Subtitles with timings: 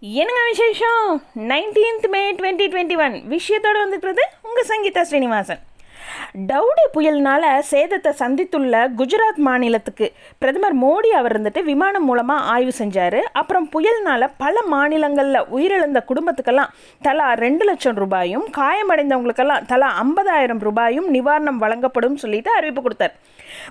[0.00, 1.22] என்னங்க விசேஷம்?
[1.50, 5.58] Nineteenth May twenty twenty one விஷயத்தோடு வந்துக்கிறது உங்கள் சங்கீதா ஸ்ரீனிவாசன்.
[6.46, 13.18] டவுடி புயல்னால சேதத்தை சந்தித்துள்ள குஜராத் மாநிலத்துக்கு பிரதமர் மோடி அவர் இருந்துட்டு விமானம் மூலமாக ஆய்வு செஞ்சார்.
[13.32, 21.62] அப்புறம் புயல்னால பல மாநிலங்களில் உயிரிழந்த குடும்பத்துக்கெல்லாம் தலா ரெண்டு லட்சம் ரூபாயும் காயமடைந்தவங்களுக்கெல்லாம் தலா ஐம்பதாயிரம் ரூபாயும் நிவாரணம்
[21.64, 23.14] வழங்கப்படும் சொல்லிட்டு அறிவிப்பு கொடுத்தார்.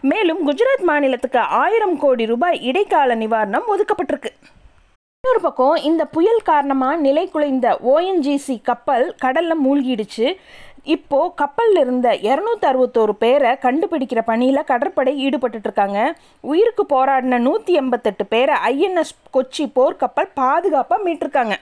[0.01, 4.33] மேலும் குஜராத் மாநிலத்துக்கு ஆயிரம் கோடி ரூபாய் இடைக்கால நிவாரணம் ஒதுக்கப்பட்டிருக்கு.
[5.25, 10.25] இன்னொரு பக்கம் இந்த புயல் காரணமாக நிலை குலைந்த ஓஎன்ஜிசி கப்பல் கடலில் மூழ்கிடுச்சு.
[10.95, 15.99] இப்போது கப்பலில் இருந்த இரநூத்தி அறுபத்தோரு பேரை கண்டுபிடிக்கிற பணியில் கடற்படை ஈடுபட்டுட்ருக்காங்க
[16.51, 21.57] உயிருக்கு போராடின நூற்றி எண்பத்தெட்டு பேரை ஐஎன்எஸ் கொச்சி போர்க்கப்பல் பாதுகாப்பாக மீட்டிருக்காங்க.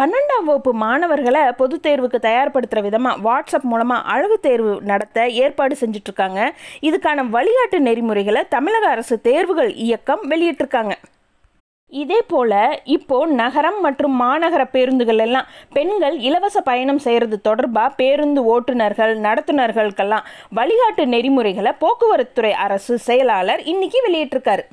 [0.00, 6.50] பன்னெண்டாம் வகுப்பு மாணவர்களை பொது தேர்வுக்கு தயார்படுத்துகிற விதமாக வாட்ஸ்அப் மூலமாக அழகு தேர்வு நடத்த ஏற்பாடு செஞ்சிட்ருக்காங்க
[6.88, 10.96] இதுக்கான வழிகாட்டு நெறிமுறைகளை தமிழக அரசு தேர்வுகள் இயக்கம் வெளியிட்டிருக்காங்க.
[11.92, 19.14] இதே போல் இப்போது நகரம் மற்றும் மாநகர பேருந்துகள் எல்லாம் பெண்கள் இலவச பயணம் செய்கிறது தொடர்பாக பேருந்து ஓட்டுநர்கள்
[19.18, 24.64] நடத்துனர்களுக்கெல்லாம் வழிகாட்டு நெறிமுறைகளை போக்குவரத்துறை அரசு செயலாளர் இன்னைக்கு வெளியிட்டிருக்காரு.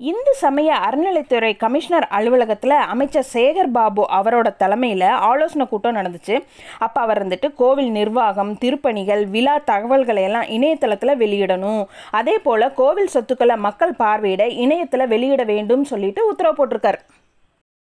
[0.00, 6.36] இந்து சமய அறநிலைத்துறை கமிஷனர் அலுவலகத்தில் அமைச்சர் சேகர் பாபு அவரோட தலைமையில் ஆலோசனை கூட்டம் நடந்துச்சு.
[6.78, 11.82] அப்போ அவர் வந்துட்டு கோவில் நிர்வாகம் திருப்பணிகள் விழா தகவல்களை எல்லாம் இணையதளத்தில் வெளியிடணும்.
[12.20, 17.00] அதே போல் கோவில் சொத்துக்களை மக்கள் பார்வையிட இணையத்தில் வெளியிட வேண்டும் சொல்லிட்டு உத்தரவு போட்டிருக்கார்.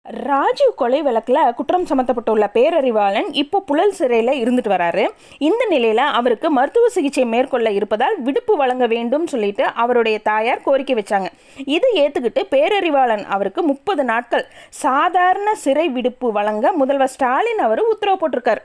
[0.07, 5.05] ராஜீவ் கொலை வழக்கில் குற்றம் சம்மந்தப்பட்டுள்ள பேரறிவாளன் இப்போ புழல் சிறையில் இருந்துட்டு வராரு.
[5.49, 11.31] இந்த நிலையில் அவருக்கு மருத்துவ சிகிச்சை மேற்கொள்ள இருப்பதால் விடுப்பு வழங்க வேண்டும் சொல்லிட்டு அவருடைய தாயார் கோரிக்கை வச்சாங்க.
[11.77, 14.47] இதை ஏற்றுக்கிட்டு பேரறிவாளன் அவருக்கு முப்பது நாட்கள்
[14.85, 18.63] சாதாரண சிறை விடுப்பு வழங்க முதல்வர் ஸ்டாலின் அவர் உத்தரவு போட்டிருக்காரு.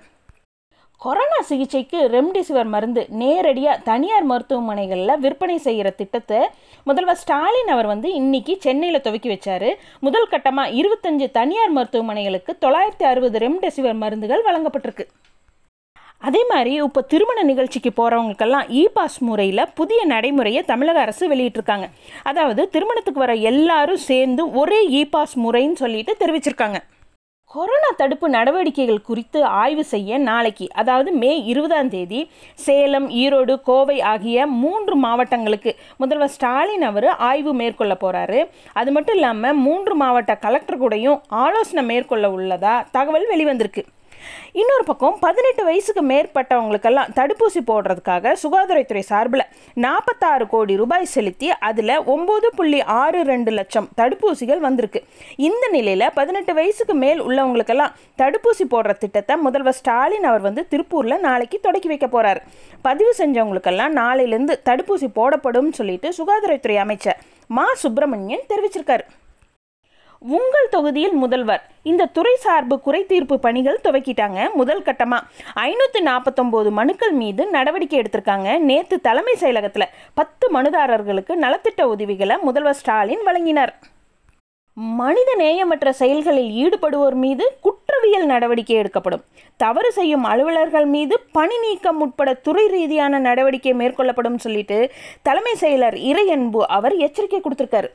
[1.04, 6.40] கொரோனா சிகிச்சைக்கு ரெம்டெசிவிர் மருந்து நேரடியாக தனியார் மருத்துவமனைகளில் விற்பனை செய்கிற திட்டத்தை
[6.88, 9.68] முதல்வர் ஸ்டாலின் அவர் வந்து இன்னைக்கு சென்னையில் துவக்கி வச்சார்.
[10.08, 15.06] முதல் கட்டமாக இருபத்தஞ்சு தனியார் மருத்துவமனைகளுக்கு தொள்ளாயிரத்தி அறுபது ரெம்டெசிவிர் மருந்துகள் வழங்கப்பட்டிருக்கு.
[16.28, 21.88] அதே மாதிரி இப்போ திருமண நிகழ்ச்சிக்கு போகிறவங்களுக்கெல்லாம் இ பாஸ் முறையில் புதிய நடைமுறையை தமிழக அரசு வெளியிட்டிருக்காங்க.
[22.30, 26.80] அதாவது திருமணத்துக்கு வர எல்லாரும் சேர்ந்து ஒரே இ பாஸ் முறைன்னு சொல்லிட்டு தெரிவிச்சிருக்காங்க.
[27.52, 32.20] கொரோனா தடுப்பு நடவடிக்கைகள் குறித்து ஆய்வு செய்ய நாளைக்கு அதாவது மே இருபதாம் தேதி
[32.56, 38.40] சேலம் ஈரோடு கோவை ஆகிய மூன்று மாவட்டங்களுக்கு முதல்வர் ஸ்டாலின் அவர் ஆய்வு மேற்கொள்ள போகிறாரு
[38.74, 43.84] அது மட்டும் இல்லாமல் மூன்று மாவட்ட கலெக்டர் கூடயும் ஆலோசனை மேற்கொள்ள உள்ளதா தகவல் வெளிவந்திருக்கு.
[44.52, 52.48] இன்னொரு பக்கம் பதினெட்டு வயசுக்கு மேற்பட்டவங்களுக்கெல்லாம் தடுப்பூசி போடுறதுக்காக சுகாதாரத்துறை சார்பில் நாற்பத்தாறு கோடி ரூபாய் செலுத்தி அதில் ஒம்பது
[52.56, 55.04] புள்ளி ஆறு ரெண்டு லட்சம் தடுப்பூசிகள் வந்திருக்கு.
[55.36, 61.60] இந்த நிலையில் பதினெட்டு வயசுக்கு மேல் உள்ளவங்களுக்கெல்லாம் தடுப்பூசி போடுற திட்டத்தை முதல்வர் ஸ்டாலின் அவர் வந்து திருப்பூரில் நாளைக்கு
[61.60, 62.42] தொடக்கி வைக்க போகிறார்
[62.82, 67.66] பதிவு செஞ்சவங்களுக்கெல்லாம் நாளையிலேருந்து தடுப்பூசி போடப்படும் சொல்லிட்டு சுகாதாரத்துறை அமைச்சர் மா.
[67.74, 69.04] சுப்பிரமணியன் தெரிவிச்சிருக்காரு.
[70.20, 71.64] உங்கள் தொகுதியில் முதல்வர்.
[71.84, 74.40] இந்த துறை சார்பு குறை தீர்ப்பு பணிகள் துவக்கிட்டாங்க.
[74.54, 78.58] முதல் கட்டமாக ஐநூற்றி நாற்பத்தொம்போது மனுக்கள் மீது நடவடிக்கை எடுத்திருக்காங்க.
[78.70, 83.74] நேற்று தலைமை செயலகத்தில் பத்து மனுதாரர்களுக்கு நலத்திட்ட உதவிகளை முதல்வர் ஸ்டாலின் வழங்கினார்.
[85.02, 89.24] மனித நேயமற்ற செயல்களில் ஈடுபடுவோர் மீது குற்றவியல் நடவடிக்கை எடுக்கப்படும்.
[89.58, 94.92] தவறு செய்யும் அலுவலர்கள் மீது பணி நீக்கம் உட்பட துறை ரீதியான நடவடிக்கை மேற்கொள்ளப்படும் சொல்லிட்டு
[95.22, 97.90] தலைமை செயலர் இறையன்பு அவர் எச்சரிக்கை கொடுத்துருக்காரு.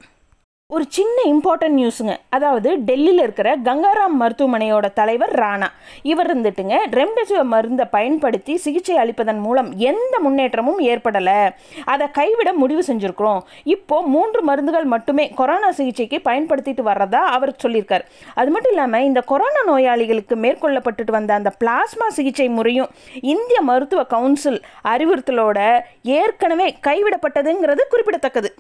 [0.75, 5.69] ஒரு சின்ன இம்பார்ட்டன்ட் நியூஸுங்க அதாவது டெல்லியில் இருக்கிற கங்காராம் மருத்துவமனையோட தலைவர் ராணா.
[6.03, 11.51] இவர் இருந்துட்டுங்க ரெம்டெசிவிர் மருந்தை பயன்படுத்தி சிகிச்சை அளிப்பதன் மூலம் எந்த முன்னேற்றமும் ஏற்படலை.
[11.85, 13.41] அதை கைவிட முடிவு செஞ்சுருக்கிறோம்.
[13.65, 18.07] இப்போது மூன்று மருந்துகள் மட்டுமே கொரோனா சிகிச்சைக்கு பயன்படுத்திட்டு வர்றதா அவர் சொல்லியிருக்கார்.
[18.35, 22.91] அது மட்டும் இல்லாமல் இந்த கொரோனா நோயாளிகளுக்கு மேற்கொள்ளப்பட்டுட்டு வந்த அந்த பிளாஸ்மா சிகிச்சை முறையும்
[23.21, 28.55] இந்திய மருத்துவ கவுன்சில் அறிவுறுத்தலோட ஏற்கனவே கைவிடப்பட்டதுங்கிறது குறிப்பிடத்தக்கது.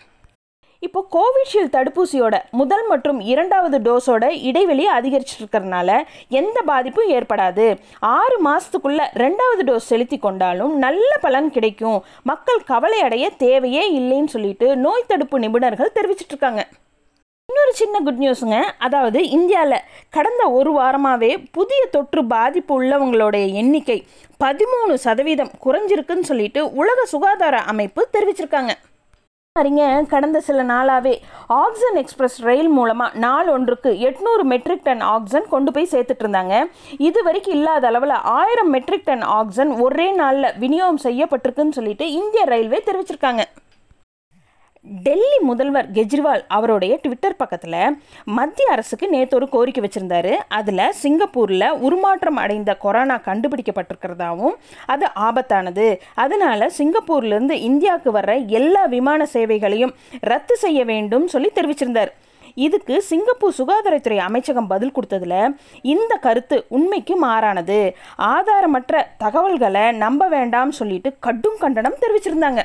[0.87, 5.91] இப்போ கோவிஷீல்டு தடுப்பூசியோட முதல் மற்றும் இரண்டாவது டோஸோட இடைவெளி அதிகரிச்சிருக்கிறதுனால
[6.41, 7.66] எந்த பாதிப்பும் ஏற்படாது.
[8.16, 11.98] ஆறு மாதத்துக்குள்ள ரெண்டாவது டோஸ் செலுத்தி கொண்டாலும் நல்ல பலன் கிடைக்கும்.
[12.31, 16.62] மக்கள் கவலை அடைய தேவையே இல்லைன்னு சொல்லிட்டு நோய் தடுப்பு நிபுணர்கள் தெரிவிச்சிட்டு இருக்காங்க
[17.49, 19.84] இன்னொரு சின்ன குட் நியூஸுங்க அதாவது இந்தியாவில்
[20.16, 23.99] கடந்த ஒரு வாரமாகவே புதிய தொற்று பாதிப்பு உள்ளவங்களுடைய எண்ணிக்கை
[24.44, 28.73] பதிமூணு சதவீதம் குறைஞ்சிருக்குன்னு சொல்லிட்டு உலக சுகாதார அமைப்பு தெரிவிச்சிருக்காங்க.
[29.60, 31.12] அறிங்க கடந்த சில நாளாகவே
[31.62, 36.54] ஆக்சன் எக்ஸ்பிரஸ் ரயில் மூலமாக நாள் ஒன்றுக்கு எட்நூறு மெட்ரிக் டன் ஆக்சன் கொண்டு போய் சேர்த்துட்டு இருந்தாங்க.
[37.08, 42.81] இது வரைக்கும் இல்லாத அளவில் ஆயிரம் மெட்ரிக் டன் ஆக்சன் ஒரே நாளில் விநியோகம் செய்யப்பட்டிருக்குன்னு சொல்லிட்டு இந்திய ரயில்வே
[42.88, 43.44] தெரிவிச்சிருக்காங்க.
[44.84, 50.32] டெல்லி முதல்வர் கெஜ்ரிவால் அவருடைய ட்விட்டர் பக்கத்தில் மத்திய அரசுக்கு நேற்று ஒரு கோரிக்கை வச்சுருந்தாரு.
[50.49, 54.56] அதில் சிங்கப்பூரில் உருமாற்றம் அடைந்த கொரோனா கண்டுபிடிக்கப்பட்டிருக்கிறதாவும்
[54.87, 55.87] அது ஆபத்தானது.
[56.14, 62.12] அதனால் சிங்கப்பூர்லேருந்து இந்தியாவுக்கு வர்ற எல்லா விமான சேவைகளையும் ரத்து செய்ய வேண்டும் சொல்லி தெரிவிச்சிருந்தார்.
[62.55, 67.81] இதுக்கு சிங்கப்பூர் சுகாதாரத்துறை அமைச்சகம் பதில் கொடுத்ததில் இந்த கருத்து உண்மைக்கு மாறானது.
[68.19, 72.62] ஆதாரமற்ற தகவல்களை நம்ப வேண்டாம் சொல்லிட்டு கடும் கண்டனம் தெரிவிச்சிருந்தாங்க.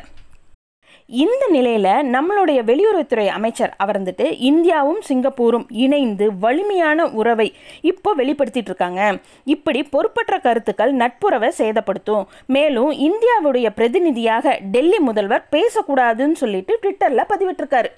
[1.10, 9.02] இந்த நிலையில் நம்மளுடைய வெளியுறவுத்துறை அமைச்சர் அவர் வந்துட்டு இந்தியாவும் சிங்கப்பூரும் இணைந்து வலிமையான உறவை இப்போ வெளிப்படுத்திட்டு இருக்காங்க.
[9.44, 12.28] இப்படி பொறுப்பற்ற கருத்துக்கள் நட்புறவை சேதப்படுத்தும்.
[12.46, 17.92] மேலும் இந்தியாவுடைய பிரதிநிதியாக டெல்லி முதல்வர் பேசக்கூடாதுன்னு சொல்லிட்டு ட்விட்டரில் பதிவிட்டிருக்காரு.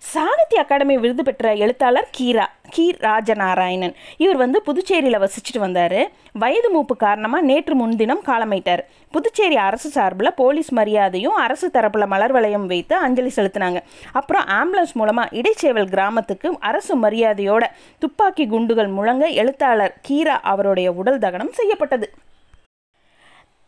[0.00, 2.44] சாகித்ய அகாடமி விருது பெற்ற எழுத்தாளர் கீரா
[2.74, 3.94] கீ ராஜநாராயணன்.
[4.16, 6.10] இவர் வந்து புதுச்சேரியில் வசிச்சுட்டு வந்தார்.
[6.42, 12.66] வயது மூப்பு காரணமாக நேற்று முன்தினம் காலமாயிட்டார் புதுச்சேரி அரசு சார்பில் போலீஸ் மரியாதையும் அரசு தரப்பில் மலர் வளையம்
[12.66, 13.80] வைத்து அஞ்சலி செலுத்தினாங்க.
[14.12, 17.64] அப்புறம் ஆம்புலன்ஸ் மூலமாக இடைச்சேவல் கிராமத்துக்கு அரசு மரியாதையோட
[17.98, 22.08] துப்பாக்கி குண்டுகள் முழங்க எழுத்தாளர் கீரா அவருடைய உடல் தகனம் செய்யப்பட்டது.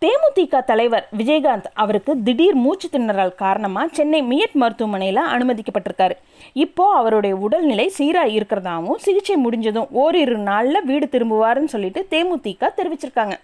[0.04, 6.14] தேமுதிக தலைவர் விஜயகாந்த் அவருக்கு திடீர் மூச்சு திணறல் காரணமாக சென்னை மியட் மருத்துவமனையில் அனுமதிக்கப்பட்டிருக்காரு.
[6.52, 13.36] இப்போது அவருடைய உடல்நிலை சீராக இருக்கிறதாவும் சிகிச்சை முடிஞ்சதும் ஓரிரு நாளில் வீடு திரும்புவாருன்னு சொல்லிட்டு தேமுதிக தெரிவிச்சிருக்காங்க.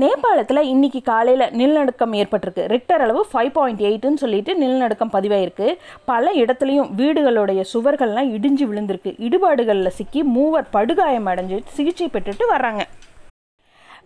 [0.00, 2.66] நேபாளத்தில் இன்னைக்கு காலையில் நிலநடுக்கம் ஏற்பட்டிருக்கு.
[2.74, 5.76] ரிக்டர் அளவு ஃபைவ் பாயிண்ட் எயிட்டுன்னு சொல்லிட்டு நிலநடுக்கம் பதிவாயிருக்கு.
[6.04, 9.12] பல இடத்துலையும் வீடுகளுடைய சுவர்கள்லாம் இடிஞ்சு விழுந்திருக்கு.
[9.26, 12.80] இடுபாடுகளில் சிக்கி மூவர் படுகாயம் அடைஞ்சு சிகிச்சை பெற்றுட்டு வர்றாங்க.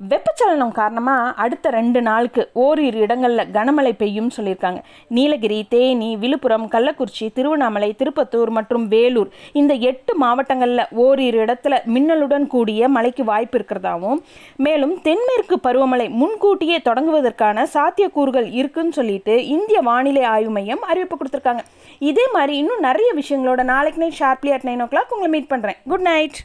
[0.00, 4.80] வெப்பச்சலனம் காரணமாக அடுத்த ரெண்டு நாளுக்கு ஓரிரு இடங்களில் கனமழை பெய்யும் சொல்லியிருக்காங்க.
[5.16, 9.30] நீலகிரி தேனி விழுப்புரம் கள்ளக்குறிச்சி திருவண்ணாமலை திருப்பத்தூர் மற்றும் வேலூர்
[9.60, 14.22] இந்த எட்டு மாவட்டங்களில் ஓரிரு இடத்துல மின்னலுடன் கூடிய மழைக்கு வாய்ப்பு இருக்கிறதாகவும்
[14.66, 21.64] மேலும் தென்மேற்கு பருவமழை முன்கூட்டியே தொடங்குவதற்கான சாத்தியக்கூறுகள் இருக்குன்னு சொல்லிட்டு இந்திய வானிலை ஆய்வு மையம் அறிவிப்பு கொடுத்துருக்காங்க.
[22.10, 26.06] இதே மாதிரி இன்னும் நிறைய விஷயங்களோட நாளைக்கு night sharply at nine o'clock உங்களை மீட் பண்ணுறேன் குட்
[26.10, 26.40] நைட்